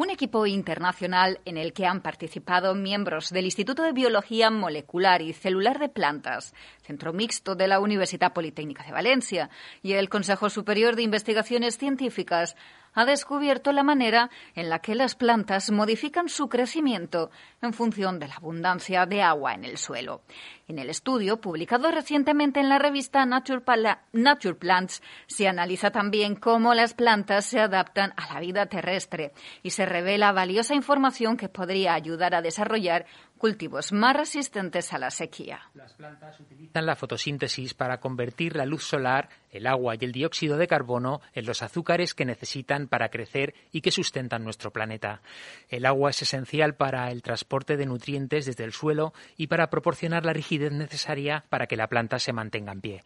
Un 0.00 0.08
equipo 0.08 0.46
internacional 0.46 1.40
en 1.44 1.58
el 1.58 1.74
que 1.74 1.84
han 1.84 2.00
participado 2.00 2.74
miembros 2.74 3.28
del 3.28 3.44
Instituto 3.44 3.82
de 3.82 3.92
Biología 3.92 4.48
Molecular 4.48 5.20
y 5.20 5.34
Celular 5.34 5.78
de 5.78 5.90
Plantas, 5.90 6.54
Centro 6.80 7.12
Mixto 7.12 7.54
de 7.54 7.68
la 7.68 7.80
Universidad 7.80 8.32
Politécnica 8.32 8.82
de 8.82 8.92
Valencia 8.92 9.50
y 9.82 9.92
el 9.92 10.08
Consejo 10.08 10.48
Superior 10.48 10.96
de 10.96 11.02
Investigaciones 11.02 11.76
Científicas 11.76 12.56
ha 12.94 13.04
descubierto 13.04 13.72
la 13.72 13.82
manera 13.82 14.30
en 14.54 14.68
la 14.68 14.80
que 14.80 14.94
las 14.94 15.14
plantas 15.14 15.70
modifican 15.70 16.28
su 16.28 16.48
crecimiento 16.48 17.30
en 17.62 17.72
función 17.72 18.18
de 18.18 18.28
la 18.28 18.36
abundancia 18.36 19.06
de 19.06 19.22
agua 19.22 19.54
en 19.54 19.64
el 19.64 19.78
suelo. 19.78 20.22
En 20.68 20.78
el 20.78 20.88
estudio, 20.88 21.40
publicado 21.40 21.90
recientemente 21.90 22.60
en 22.60 22.68
la 22.68 22.78
revista 22.78 23.26
Nature, 23.26 24.54
Plants, 24.54 25.02
se 25.26 25.48
analiza 25.48 25.90
también 25.90 26.36
cómo 26.36 26.74
las 26.74 26.94
plantas 26.94 27.44
se 27.44 27.60
adaptan 27.60 28.12
a 28.16 28.32
la 28.32 28.40
vida 28.40 28.66
terrestre 28.66 29.32
y 29.62 29.70
se 29.70 29.84
revela 29.84 30.32
valiosa 30.32 30.74
información 30.74 31.36
que 31.36 31.48
podría 31.48 31.94
ayudar 31.94 32.34
a 32.34 32.42
desarrollar 32.42 33.06
cultivos 33.36 33.92
más 33.92 34.14
resistentes 34.14 34.92
a 34.92 34.98
la 34.98 35.10
sequía. 35.10 35.60
Las 35.74 35.94
plantas 35.94 36.38
utilizan 36.38 36.86
la 36.86 36.94
fotosíntesis 36.94 37.74
para 37.74 37.98
convertir 37.98 38.54
la 38.54 38.66
luz 38.66 38.84
solar, 38.84 39.28
el 39.50 39.66
agua 39.66 39.94
y 39.94 40.04
el 40.04 40.12
dióxido 40.12 40.56
de 40.56 40.66
carbono 40.66 41.20
en 41.34 41.46
los 41.46 41.62
azúcares 41.62 42.14
que 42.14 42.24
necesitan 42.24 42.88
para 42.88 43.08
crecer 43.08 43.54
y 43.72 43.80
que 43.80 43.90
sustentan 43.90 44.44
nuestro 44.44 44.72
planeta. 44.72 45.22
El 45.68 45.86
agua 45.86 46.10
es 46.10 46.22
esencial 46.22 46.74
para 46.74 47.10
el 47.10 47.22
transporte 47.22 47.76
de 47.76 47.86
nutrientes 47.86 48.46
desde 48.46 48.64
el 48.64 48.72
suelo 48.72 49.12
y 49.36 49.48
para 49.48 49.70
proporcionar 49.70 50.24
la 50.24 50.32
rigidez 50.32 50.72
necesaria 50.72 51.44
para 51.48 51.66
que 51.66 51.76
la 51.76 51.88
planta 51.88 52.18
se 52.18 52.32
mantenga 52.32 52.72
en 52.72 52.80
pie. 52.80 53.04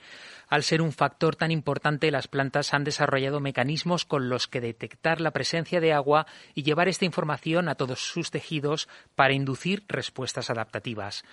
Al 0.49 0.63
ser 0.63 0.83
un 0.83 0.93
factor 0.93 1.37
tan 1.37 1.51
importante, 1.51 2.11
las 2.11 2.29
plantas 2.29 2.75
han 2.75 2.85
desarrollado 2.85 3.41
mecanismos 3.41 4.05
con 4.05 4.29
los 4.29 4.47
que 4.47 4.61
detectar 4.61 5.21
la 5.21 5.31
presencia 5.31 5.81
de 5.81 5.93
agua 5.93 6.27
y 6.55 6.63
llevar 6.63 6.89
esta 6.89 7.05
información 7.05 7.69
a 7.69 7.75
todos 7.75 8.01
sus 8.01 8.31
tejidos 8.31 8.89
para 9.15 9.35
inducir 9.35 9.85
respuestas 9.89 10.51
adaptativas. 10.51 11.25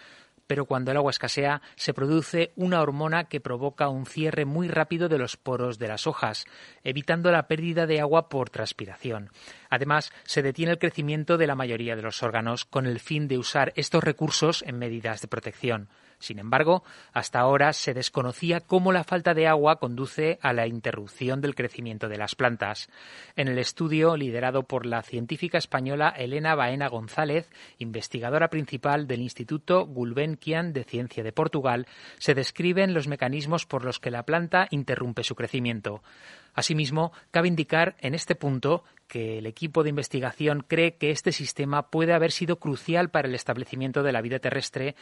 Pero 0.51 0.65
cuando 0.65 0.91
el 0.91 0.97
agua 0.97 1.11
escasea, 1.11 1.61
se 1.77 1.93
produce 1.93 2.51
una 2.57 2.81
hormona 2.81 3.29
que 3.29 3.39
provoca 3.39 3.87
un 3.87 4.05
cierre 4.05 4.43
muy 4.43 4.67
rápido 4.67 5.07
de 5.07 5.17
los 5.17 5.37
poros 5.37 5.79
de 5.79 5.87
las 5.87 6.07
hojas, 6.07 6.43
evitando 6.83 7.31
la 7.31 7.47
pérdida 7.47 7.87
de 7.87 8.01
agua 8.01 8.27
por 8.27 8.49
transpiración. 8.49 9.29
Además, 9.69 10.11
se 10.25 10.41
detiene 10.41 10.73
el 10.73 10.77
crecimiento 10.77 11.37
de 11.37 11.47
la 11.47 11.55
mayoría 11.55 11.95
de 11.95 12.01
los 12.01 12.21
órganos 12.21 12.65
con 12.65 12.85
el 12.85 12.99
fin 12.99 13.29
de 13.29 13.37
usar 13.37 13.71
estos 13.77 14.03
recursos 14.03 14.61
en 14.67 14.77
medidas 14.77 15.21
de 15.21 15.29
protección. 15.29 15.87
Sin 16.21 16.39
embargo, 16.39 16.83
hasta 17.13 17.39
ahora 17.39 17.73
se 17.73 17.93
desconocía 17.93 18.61
cómo 18.61 18.91
la 18.91 19.03
falta 19.03 19.33
de 19.33 19.47
agua 19.47 19.77
conduce 19.77 20.37
a 20.41 20.53
la 20.53 20.67
interrupción 20.67 21.41
del 21.41 21.55
crecimiento 21.55 22.07
de 22.07 22.17
las 22.17 22.35
plantas. 22.35 22.89
En 23.35 23.47
el 23.47 23.57
estudio, 23.57 24.15
liderado 24.15 24.63
por 24.63 24.85
la 24.85 25.01
científica 25.01 25.57
española 25.57 26.13
Elena 26.15 26.53
Baena 26.53 26.87
González, 26.87 27.49
investigadora 27.79 28.49
principal 28.49 29.07
del 29.07 29.21
Instituto 29.21 29.87
Gulbenkian 29.87 30.73
de 30.73 30.83
Ciencia 30.83 31.23
de 31.23 31.33
Portugal, 31.33 31.87
se 32.19 32.35
describen 32.35 32.93
los 32.93 33.07
mecanismos 33.07 33.65
por 33.65 33.83
los 33.83 33.99
que 33.99 34.11
la 34.11 34.23
planta 34.23 34.67
interrumpe 34.69 35.23
su 35.23 35.35
crecimiento. 35.35 36.03
Asimismo, 36.53 37.11
cabe 37.31 37.47
indicar 37.47 37.95
en 37.99 38.13
este 38.13 38.35
punto 38.35 38.83
que 39.11 39.39
el 39.39 39.45
equipo 39.45 39.83
de 39.83 39.89
investigación 39.89 40.63
cree 40.65 40.95
que 40.95 41.11
este 41.11 41.33
sistema 41.33 41.89
puede 41.89 42.13
haber 42.13 42.31
sido 42.31 42.59
crucial 42.59 43.09
para 43.09 43.27
el 43.27 43.35
establecimiento 43.35 44.03
de 44.03 44.13
la 44.13 44.21
vida 44.21 44.39
terrestre, 44.39 44.95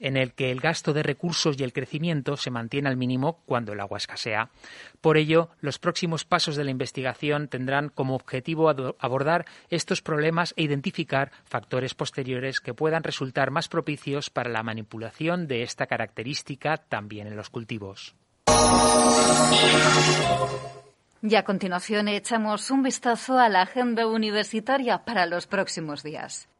en 0.00 0.16
el 0.16 0.32
que 0.32 0.50
el 0.50 0.58
gasto 0.58 0.92
de 0.92 1.04
recursos 1.04 1.56
y 1.56 1.62
el 1.62 1.72
crecimiento 1.72 2.36
se 2.36 2.50
mantiene 2.50 2.88
al 2.88 2.96
mínimo 2.96 3.42
cuando 3.46 3.72
el 3.72 3.78
agua 3.78 3.98
escasea. 3.98 4.50
Por 5.00 5.16
ello, 5.16 5.50
los 5.60 5.78
próximos 5.78 6.24
pasos 6.24 6.56
de 6.56 6.64
la 6.64 6.72
investigación 6.72 7.46
tendrán 7.46 7.90
como 7.90 8.16
objetivo 8.16 8.68
abordar 8.68 9.46
estos 9.70 10.02
problemas 10.02 10.52
e 10.56 10.64
identificar 10.64 11.30
factores 11.44 11.94
posteriores 11.94 12.58
que 12.58 12.74
puedan 12.74 13.04
resultar 13.04 13.52
más 13.52 13.68
propicios 13.68 14.30
para 14.30 14.50
la 14.50 14.64
manipulación 14.64 15.46
de 15.46 15.62
esta 15.62 15.86
característica 15.86 16.76
también 16.76 17.28
en 17.28 17.36
los 17.36 17.50
cultivos. 17.50 18.16
Y 21.26 21.36
a 21.36 21.42
continuación 21.42 22.08
echamos 22.08 22.70
un 22.70 22.82
vistazo 22.82 23.38
a 23.38 23.48
la 23.48 23.62
agenda 23.62 24.06
universitaria 24.06 25.06
para 25.06 25.24
los 25.24 25.46
próximos 25.46 26.02
días. 26.02 26.50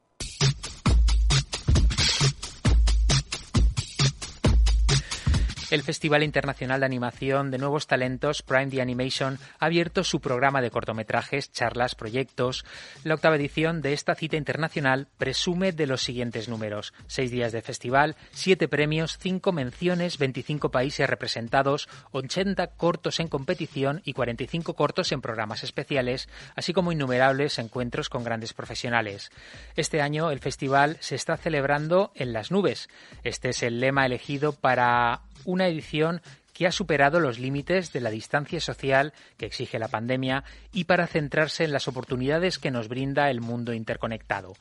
El 5.75 5.83
Festival 5.83 6.23
Internacional 6.23 6.79
de 6.79 6.87
Animación 6.87 7.51
de 7.51 7.59
Nuevos 7.59 7.89
Talentos, 7.89 8.43
Prime 8.43 8.69
the 8.69 8.81
Animation, 8.81 9.41
ha 9.59 9.67
abierto 9.67 10.05
su 10.05 10.21
programa 10.21 10.63
de 10.63 10.71
cortometrajes, 10.71 11.51
charlas, 11.51 11.97
proyectos. 11.97 12.65
La 13.03 13.15
octava 13.15 13.35
edición 13.35 13.83
de 13.83 13.93
esta 13.93 14.15
cita 14.15 14.37
internacional 14.37 15.09
presume 15.19 15.73
de 15.73 15.89
los 15.89 16.01
siguientes 16.01 16.49
números. 16.49 16.95
Seis 17.09 17.33
días 17.33 17.51
de 17.51 17.61
festival, 17.61 18.15
siete 18.31 18.69
premios, 18.69 19.19
cinco 19.19 19.51
menciones, 19.51 20.17
25 20.17 20.71
países 20.71 21.11
representados, 21.11 21.89
80 22.13 22.69
cortos 22.77 23.19
en 23.19 23.27
competición 23.27 24.01
y 24.05 24.13
45 24.13 24.75
cortos 24.75 25.11
en 25.11 25.23
programas 25.23 25.65
especiales, 25.65 26.29
así 26.55 26.73
como 26.73 26.93
innumerables 26.93 27.59
encuentros 27.59 28.09
con 28.09 28.23
grandes 28.23 28.53
profesionales. 28.53 29.33
Este 29.75 30.03
año 30.03 30.31
el 30.31 30.39
festival 30.39 30.99
se 31.01 31.17
está 31.17 31.37
celebrando 31.37 32.13
en 32.15 32.33
las 32.33 32.53
nubes. 32.53 32.89
Este 33.25 33.49
es 33.49 33.65
el 33.65 33.81
lema 33.81 34.07
elegido 34.07 34.53
para 34.53 35.23
una 35.45 35.69
edición 35.69 36.21
que 36.53 36.67
ha 36.67 36.73
superado 36.73 37.21
los 37.21 37.39
límites 37.39 37.93
de 37.93 38.01
la 38.01 38.11
distancia 38.11 38.61
social 38.61 39.13
que 39.37 39.47
exige 39.47 39.79
la 39.79 39.89
pandemia 39.89 40.45
y 40.73 40.85
para 40.85 41.07
centrarse 41.07 41.65
en 41.65 41.73
las 41.73 41.89
oportunidades 41.89 42.59
que 42.59 42.71
nos 42.71 42.89
brinda 42.89 43.29
el 43.29 43.41
mundo 43.41 43.75
interconectado. 43.75 44.55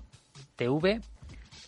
TV 0.55 1.01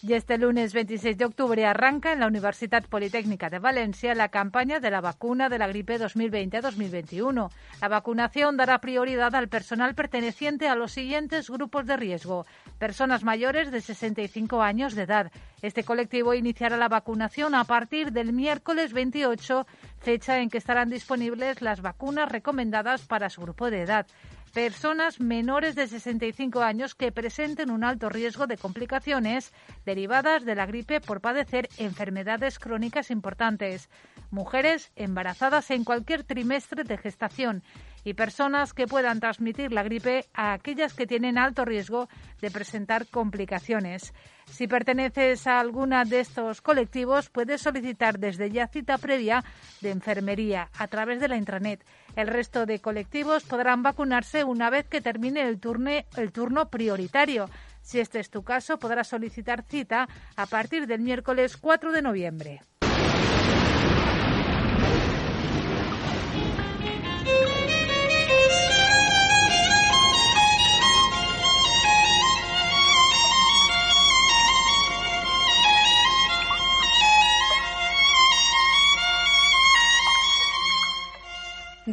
y 0.02 0.14
este 0.14 0.38
lunes 0.38 0.74
26 0.74 1.18
de 1.18 1.26
octubre 1.26 1.66
arranca 1.66 2.12
en 2.12 2.20
la 2.20 2.28
Universidad 2.28 2.84
Politécnica 2.84 3.50
de 3.50 3.60
Valencia 3.60 4.14
la 4.16 4.28
campaña 4.28 4.82
de 4.82 4.92
la 4.92 5.00
vacuna 5.00 5.48
de 5.48 5.58
la 5.58 5.68
gripe 5.68 5.98
2020-2021. 5.98 7.50
La 7.82 7.88
vacunación 7.88 8.58
dará 8.58 8.80
prioridad 8.80 9.34
al 9.34 9.48
personal 9.48 9.96
perteneciente 9.96 10.68
a 10.68 10.76
los 10.76 10.92
siguientes 10.92 11.50
grupos 11.50 11.86
de 11.86 11.96
riesgo. 11.96 12.46
Personas 12.80 13.24
mayores 13.24 13.72
de 13.72 13.80
65 13.80 14.62
años 14.62 14.94
de 14.94 15.04
edad. 15.04 15.32
Este 15.62 15.86
colectivo 15.86 16.34
iniciará 16.34 16.76
la 16.76 16.90
vacunación 16.90 17.56
a 17.56 17.64
partir 17.64 18.12
del 18.12 18.34
miércoles 18.34 18.92
28, 18.92 19.66
fecha 20.00 20.40
en 20.40 20.50
que 20.50 20.58
estarán 20.58 20.90
disponibles 20.90 21.62
las 21.62 21.82
vacunas 21.82 22.30
recomendadas 22.30 23.04
para 23.04 23.30
su 23.30 23.42
grupo 23.42 23.70
de 23.70 23.84
edad 23.84 24.06
personas 24.54 25.20
menores 25.20 25.74
de 25.76 25.88
65 25.88 26.62
años 26.62 26.94
que 26.94 27.12
presenten 27.12 27.72
un 27.72 27.84
alto 27.84 28.08
riesgo 28.08 28.46
de 28.46 28.58
complicaciones 28.58 29.52
derivadas 29.84 30.46
de 30.46 30.54
la 30.54 30.68
gripe 30.68 31.02
por 31.02 31.22
padecer 31.22 31.68
enfermedades 31.78 32.60
crónicas 32.60 33.10
importantes, 33.10 33.90
mujeres 34.30 34.92
embarazadas 34.96 35.72
en 35.72 35.84
cualquier 35.84 36.24
trimestre 36.24 36.84
de 36.84 36.98
gestación 37.00 37.64
y 38.04 38.14
personas 38.14 38.74
que 38.74 38.88
puedan 38.88 39.20
transmitir 39.20 39.72
la 39.72 39.84
gripe 39.84 40.26
a 40.34 40.54
aquellas 40.54 40.94
que 40.94 41.08
tienen 41.08 41.38
alto 41.38 41.66
riesgo 41.66 42.10
de 42.42 42.52
presentar 42.52 43.08
complicaciones. 43.08 44.14
Si 44.46 44.68
perteneces 44.68 45.48
a 45.48 45.60
alguna 45.60 46.04
de 46.06 46.20
estos 46.20 46.62
colectivos, 46.62 47.30
puedes 47.30 47.62
solicitar 47.62 48.20
desde 48.20 48.52
ya 48.52 48.68
cita 48.68 48.98
previa 48.98 49.44
de 49.82 49.92
enfermería 49.92 50.70
a 50.78 50.88
través 50.88 51.20
de 51.20 51.28
la 51.28 51.38
intranet. 51.38 51.84
El 52.16 52.28
resto 52.28 52.66
de 52.66 52.80
colectivos 52.80 53.44
podrán 53.44 53.84
vacunarse 53.84 54.44
una 54.44 54.70
vez 54.70 54.88
que 54.88 55.02
termine 55.02 55.42
el, 55.42 55.60
turno 55.60 56.70
prioritario. 56.70 57.50
Si 57.82 58.00
este 58.00 58.20
es 58.20 58.30
tu 58.30 58.44
caso, 58.44 58.78
podrás 58.78 59.08
solicitar 59.08 59.64
cita 59.64 60.08
a 60.36 60.46
partir 60.46 60.88
del 60.88 61.02
miércoles 61.02 61.58
4 61.58 61.92
de 61.92 62.02
noviembre. 62.02 62.62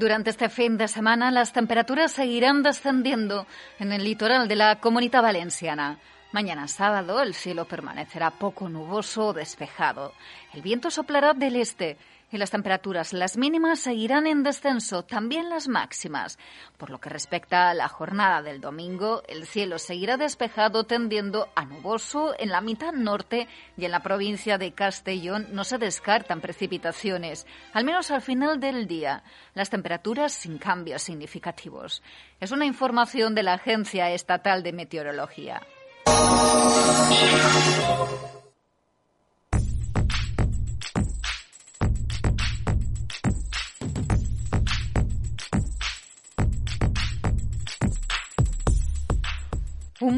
Durante 0.01 0.31
este 0.31 0.49
fin 0.49 0.79
de 0.79 0.89
semana 0.89 1.31
las 1.31 1.53
temperaturas 1.53 2.13
seguirán 2.13 2.63
descendiendo 2.63 3.47
en 3.79 3.93
el 3.93 4.03
litoral 4.03 4.49
de 4.49 4.57
la 4.57 4.81
comunidad 4.81 5.21
valenciana. 5.21 5.99
Mañana 6.33 6.69
sábado 6.69 7.21
el 7.21 7.35
cielo 7.35 7.67
permanecerá 7.67 8.31
poco 8.31 8.71
nuboso 8.71 9.27
o 9.27 9.33
despejado. 9.35 10.15
El 10.55 10.63
viento 10.63 10.91
soplará 10.91 11.35
del 11.35 11.57
este 11.57 11.99
y 12.31 12.39
las 12.39 12.51
temperaturas, 12.51 13.13
las 13.13 13.37
mínimas, 13.37 13.81
seguirán 13.81 14.27
en 14.27 14.43
descenso, 14.43 15.05
también 15.05 15.49
las 15.49 15.69
máximas. 15.69 16.39
Por 16.77 16.91
lo 16.91 16.99
que 17.01 17.11
respecta 17.11 17.71
a 17.71 17.75
la 17.75 17.89
jornada 17.89 18.43
del 18.43 18.61
domingo, 18.61 19.23
el 19.29 19.47
cielo 19.47 19.79
seguirá 19.79 20.17
despejado 20.17 20.85
tendiendo 20.85 21.49
a 21.55 21.65
nuboso 21.65 22.35
en 22.39 22.51
la 22.51 22.61
mitad 22.61 22.93
norte 22.93 23.49
y 23.77 23.85
en 23.85 23.91
la 23.91 24.01
provincia 24.01 24.59
de 24.59 24.73
Castellón 24.73 25.49
no 25.53 25.65
se 25.65 25.79
descartan 25.79 26.41
precipitaciones, 26.41 27.47
al 27.73 27.85
menos 27.85 28.11
al 28.11 28.23
final 28.23 28.61
del 28.61 28.87
día. 28.87 29.23
Las 29.55 29.71
temperaturas 29.71 30.33
sin 30.33 30.59
cambios 30.59 31.03
significativos. 31.03 32.03
Es 32.41 32.53
una 32.53 32.67
información 32.67 33.35
de 33.35 33.43
la 33.43 33.55
Agencia 33.55 34.11
Estatal 34.11 34.63
de 34.63 34.73
Meteorología. 34.73 35.61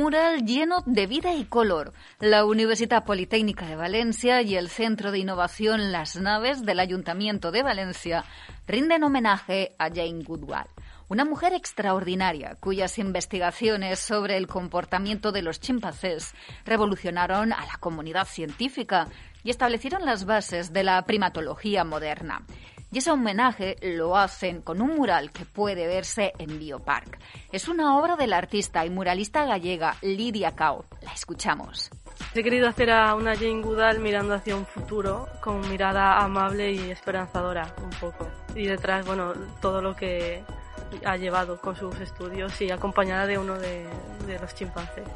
Mural 0.03 0.45
lleno 0.45 0.83
de 0.85 1.07
vida 1.07 1.33
y 1.33 1.45
color. 1.45 1.93
La 2.19 2.45
Universidad 2.45 3.05
Politécnica 3.05 3.67
de 3.67 3.77
Valencia 3.77 4.43
y 4.43 4.57
el 4.57 4.69
Centro 4.69 5.13
de 5.13 5.21
Innovación 5.21 5.93
Las 5.93 6.17
Naves 6.17 6.67
del 6.67 6.81
Ayuntamiento 6.81 7.53
de 7.53 7.63
Valencia 7.63 8.25
rinden 8.67 9.05
homenaje 9.05 9.77
a 9.79 9.91
Jane 9.91 10.25
Goodall, 10.25 10.67
una 11.09 11.25
mujer 11.25 11.53
extraordinaria 11.53 12.57
cuyas 12.59 12.99
investigaciones 12.99 14.01
sobre 14.01 14.39
el 14.39 14.49
comportamiento 14.49 15.31
de 15.31 15.43
los 15.43 15.61
chimpancés 15.61 16.35
revolucionaron 16.65 17.53
a 17.53 17.65
la 17.65 17.77
comunidad 17.79 18.27
científica 18.27 19.07
y 19.45 19.51
establecieron 19.51 20.05
las 20.05 20.25
bases 20.25 20.73
de 20.73 20.83
la 20.83 21.01
primatología 21.03 21.85
moderna. 21.85 22.45
Y 22.93 22.99
ese 22.99 23.11
homenaje 23.11 23.77
lo 23.81 24.19
hacen 24.19 24.61
con 24.61 24.83
un 24.83 24.95
mural 24.97 25.33
que 25.33 25.47
puede 25.47 25.87
verse 25.87 26.35
en 26.39 26.59
Biopark. 26.59 27.19
Es 27.51 27.67
una 27.67 27.99
obra 27.99 28.17
del 28.17 28.35
artista 28.35 28.85
y 28.85 28.91
muralista 28.91 29.47
gallega 29.47 29.97
Lidia 30.03 30.53
Cao. 30.53 30.85
La 31.01 31.13
escuchamos. 31.15 31.91
He 32.35 32.43
querido 32.43 32.69
hacer 32.69 32.91
a 32.91 33.15
una 33.15 33.35
Jane 33.35 33.63
Goodall 33.63 33.99
mirando 33.99 34.35
hacia 34.35 34.57
un 34.57 34.67
futuro 34.67 35.27
con 35.41 35.67
mirada 35.71 36.19
amable 36.23 36.71
y 36.71 36.91
esperanzadora 36.91 37.75
un 37.83 37.91
poco. 37.99 38.29
Y 38.55 38.67
detrás, 38.67 39.07
bueno, 39.07 39.33
todo 39.63 39.81
lo 39.81 39.97
que 39.97 40.45
ha 41.03 41.17
llevado 41.17 41.59
con 41.59 41.75
sus 41.75 41.99
estudios 41.99 42.61
y 42.61 42.71
acompañada 42.71 43.27
de 43.27 43.39
uno 43.39 43.59
de, 43.59 43.87
de 44.27 44.39
los 44.39 44.55
chimpancés. 44.55 45.09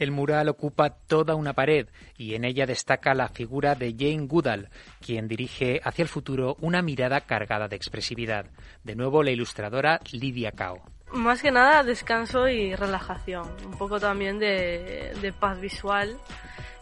El 0.00 0.12
mural 0.12 0.48
ocupa 0.48 0.88
toda 0.88 1.34
una 1.34 1.52
pared 1.52 1.86
y 2.16 2.34
en 2.34 2.46
ella 2.46 2.64
destaca 2.64 3.12
la 3.12 3.28
figura 3.28 3.74
de 3.74 3.92
Jane 3.92 4.26
Goodall, 4.26 4.70
quien 4.98 5.28
dirige 5.28 5.82
hacia 5.84 6.02
el 6.02 6.08
futuro 6.08 6.56
una 6.60 6.80
mirada 6.80 7.20
cargada 7.20 7.68
de 7.68 7.76
expresividad. 7.76 8.46
De 8.82 8.96
nuevo, 8.96 9.22
la 9.22 9.30
ilustradora 9.30 10.00
Lidia 10.10 10.52
Cao. 10.52 10.80
Más 11.12 11.42
que 11.42 11.50
nada, 11.50 11.82
descanso 11.82 12.48
y 12.48 12.74
relajación. 12.74 13.46
Un 13.66 13.76
poco 13.76 14.00
también 14.00 14.38
de, 14.38 15.12
de 15.20 15.32
paz 15.34 15.60
visual 15.60 16.16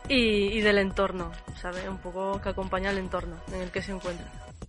y, 0.08 0.56
y, 0.56 0.60
del 0.60 0.78
entorno, 0.78 1.32
¿sabe? 1.56 1.88
Un 1.88 1.98
poco 1.98 2.40
que 2.40 2.50
acompaña 2.50 2.90
al 2.90 2.98
entorno 2.98 3.34
en 3.52 3.62
el 3.62 3.72
que 3.72 3.82
se 3.82 3.90
encuentra. 3.90 4.26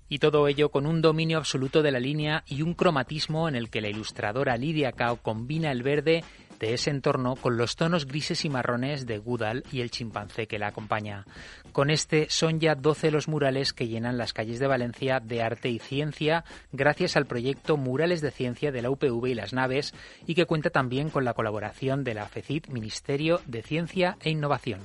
Y 0.08 0.18
todo 0.18 0.48
ello 0.48 0.70
con 0.70 0.88
un 0.88 1.04
dominio 1.04 1.38
absoluto 1.38 1.84
de 1.84 1.92
la 1.92 2.00
línea 2.00 2.44
y 2.48 2.64
un 2.64 2.74
cromatismo 2.74 3.48
en 3.48 3.56
el 3.56 3.70
que 3.70 3.80
la 3.80 3.90
ilustradora 3.90 4.58
Lidia 4.58 4.92
Cao 4.92 5.18
combina 5.18 5.72
el 5.72 5.84
verde 5.84 6.24
de 6.60 6.74
ese 6.74 6.90
entorno 6.90 7.36
con 7.36 7.58
los 7.58 7.76
tonos 7.76 8.06
grises 8.06 8.46
y 8.46 8.50
marrones 8.50 9.06
de 9.06 9.18
Goodall 9.18 9.64
y 9.72 9.82
el 9.82 9.92
chimpancé 9.92 10.48
que 10.48 10.60
la 10.60 10.68
acompaña. 10.68 11.26
Con 11.72 11.90
este 11.90 12.28
son 12.30 12.60
ya 12.60 12.76
12 12.76 13.12
los 13.12 13.28
murales 13.28 13.74
que 13.74 13.88
llenan 13.88 14.18
las 14.18 14.34
calles 14.34 14.60
de 14.60 14.68
Valencia 14.68 15.20
de 15.20 15.42
arte 15.42 15.70
y 15.70 15.80
ciencia 15.80 16.44
gracias 16.72 17.16
al 17.16 17.26
proyecto 17.26 17.78
Murales 17.78 18.22
de 18.22 18.32
Ciencia 18.32 18.72
de 18.72 18.82
la 18.82 18.90
UPV 18.90 19.28
y 19.28 19.36
las 19.36 19.54
Naves 19.54 19.94
y 20.26 20.36
que 20.36 20.46
cuenta 20.46 20.70
también 20.70 21.10
con 21.10 21.26
la 21.26 21.34
colaboración 21.34 22.04
de 22.04 22.14
la 22.14 22.28
FECIT 22.28 22.68
Ministerio 22.68 23.42
de 23.46 23.64
Ciencia 23.64 24.18
e 24.22 24.30
Innovación. 24.30 24.82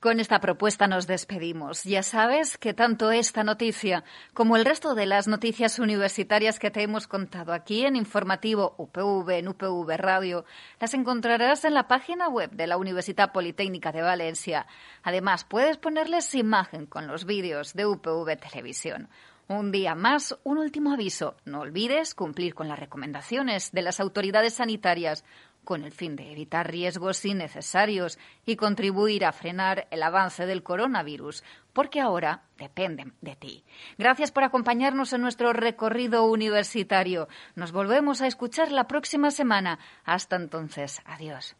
Con 0.00 0.20
esta 0.20 0.38
propuesta 0.38 0.86
nos 0.86 1.08
despedimos. 1.08 1.82
Ya 1.82 2.04
sabes 2.04 2.56
que 2.56 2.72
tanto 2.72 3.10
esta 3.10 3.42
noticia 3.42 4.04
como 4.32 4.56
el 4.56 4.64
resto 4.64 4.94
de 4.94 5.06
las 5.06 5.26
noticias 5.26 5.80
universitarias 5.80 6.60
que 6.60 6.70
te 6.70 6.82
hemos 6.82 7.08
contado 7.08 7.52
aquí 7.52 7.84
en 7.84 7.96
Informativo 7.96 8.76
UPV, 8.78 9.30
en 9.30 9.48
UPV 9.48 9.96
Radio, 9.96 10.44
las 10.78 10.94
encontrarás 10.94 11.64
en 11.64 11.74
la 11.74 11.88
página 11.88 12.28
web 12.28 12.52
de 12.52 12.68
la 12.68 12.76
Universidad 12.76 13.32
Politécnica 13.32 13.90
de 13.90 14.02
Valencia. 14.02 14.68
Además, 15.02 15.42
puedes 15.42 15.78
ponerles 15.78 16.32
imagen 16.36 16.86
con 16.86 17.08
los 17.08 17.24
vídeos 17.24 17.74
de 17.74 17.86
UPV 17.86 18.36
Televisión. 18.36 19.08
Un 19.48 19.72
día 19.72 19.94
más, 19.94 20.38
un 20.44 20.58
último 20.58 20.92
aviso. 20.92 21.34
No 21.46 21.60
olvides 21.60 22.14
cumplir 22.14 22.54
con 22.54 22.68
las 22.68 22.78
recomendaciones 22.78 23.72
de 23.72 23.80
las 23.80 23.98
autoridades 23.98 24.52
sanitarias 24.52 25.24
con 25.68 25.84
el 25.84 25.92
fin 25.92 26.16
de 26.16 26.32
evitar 26.32 26.70
riesgos 26.70 27.26
innecesarios 27.26 28.18
y 28.46 28.56
contribuir 28.56 29.26
a 29.26 29.32
frenar 29.32 29.86
el 29.90 30.02
avance 30.02 30.46
del 30.46 30.62
coronavirus, 30.62 31.44
porque 31.74 32.00
ahora 32.00 32.44
dependen 32.56 33.12
de 33.20 33.36
ti. 33.36 33.64
Gracias 33.98 34.32
por 34.32 34.44
acompañarnos 34.44 35.12
en 35.12 35.20
nuestro 35.20 35.52
recorrido 35.52 36.24
universitario. 36.24 37.28
Nos 37.54 37.72
volvemos 37.72 38.22
a 38.22 38.28
escuchar 38.28 38.72
la 38.72 38.88
próxima 38.88 39.30
semana. 39.30 39.78
Hasta 40.06 40.36
entonces, 40.36 41.02
adiós. 41.04 41.54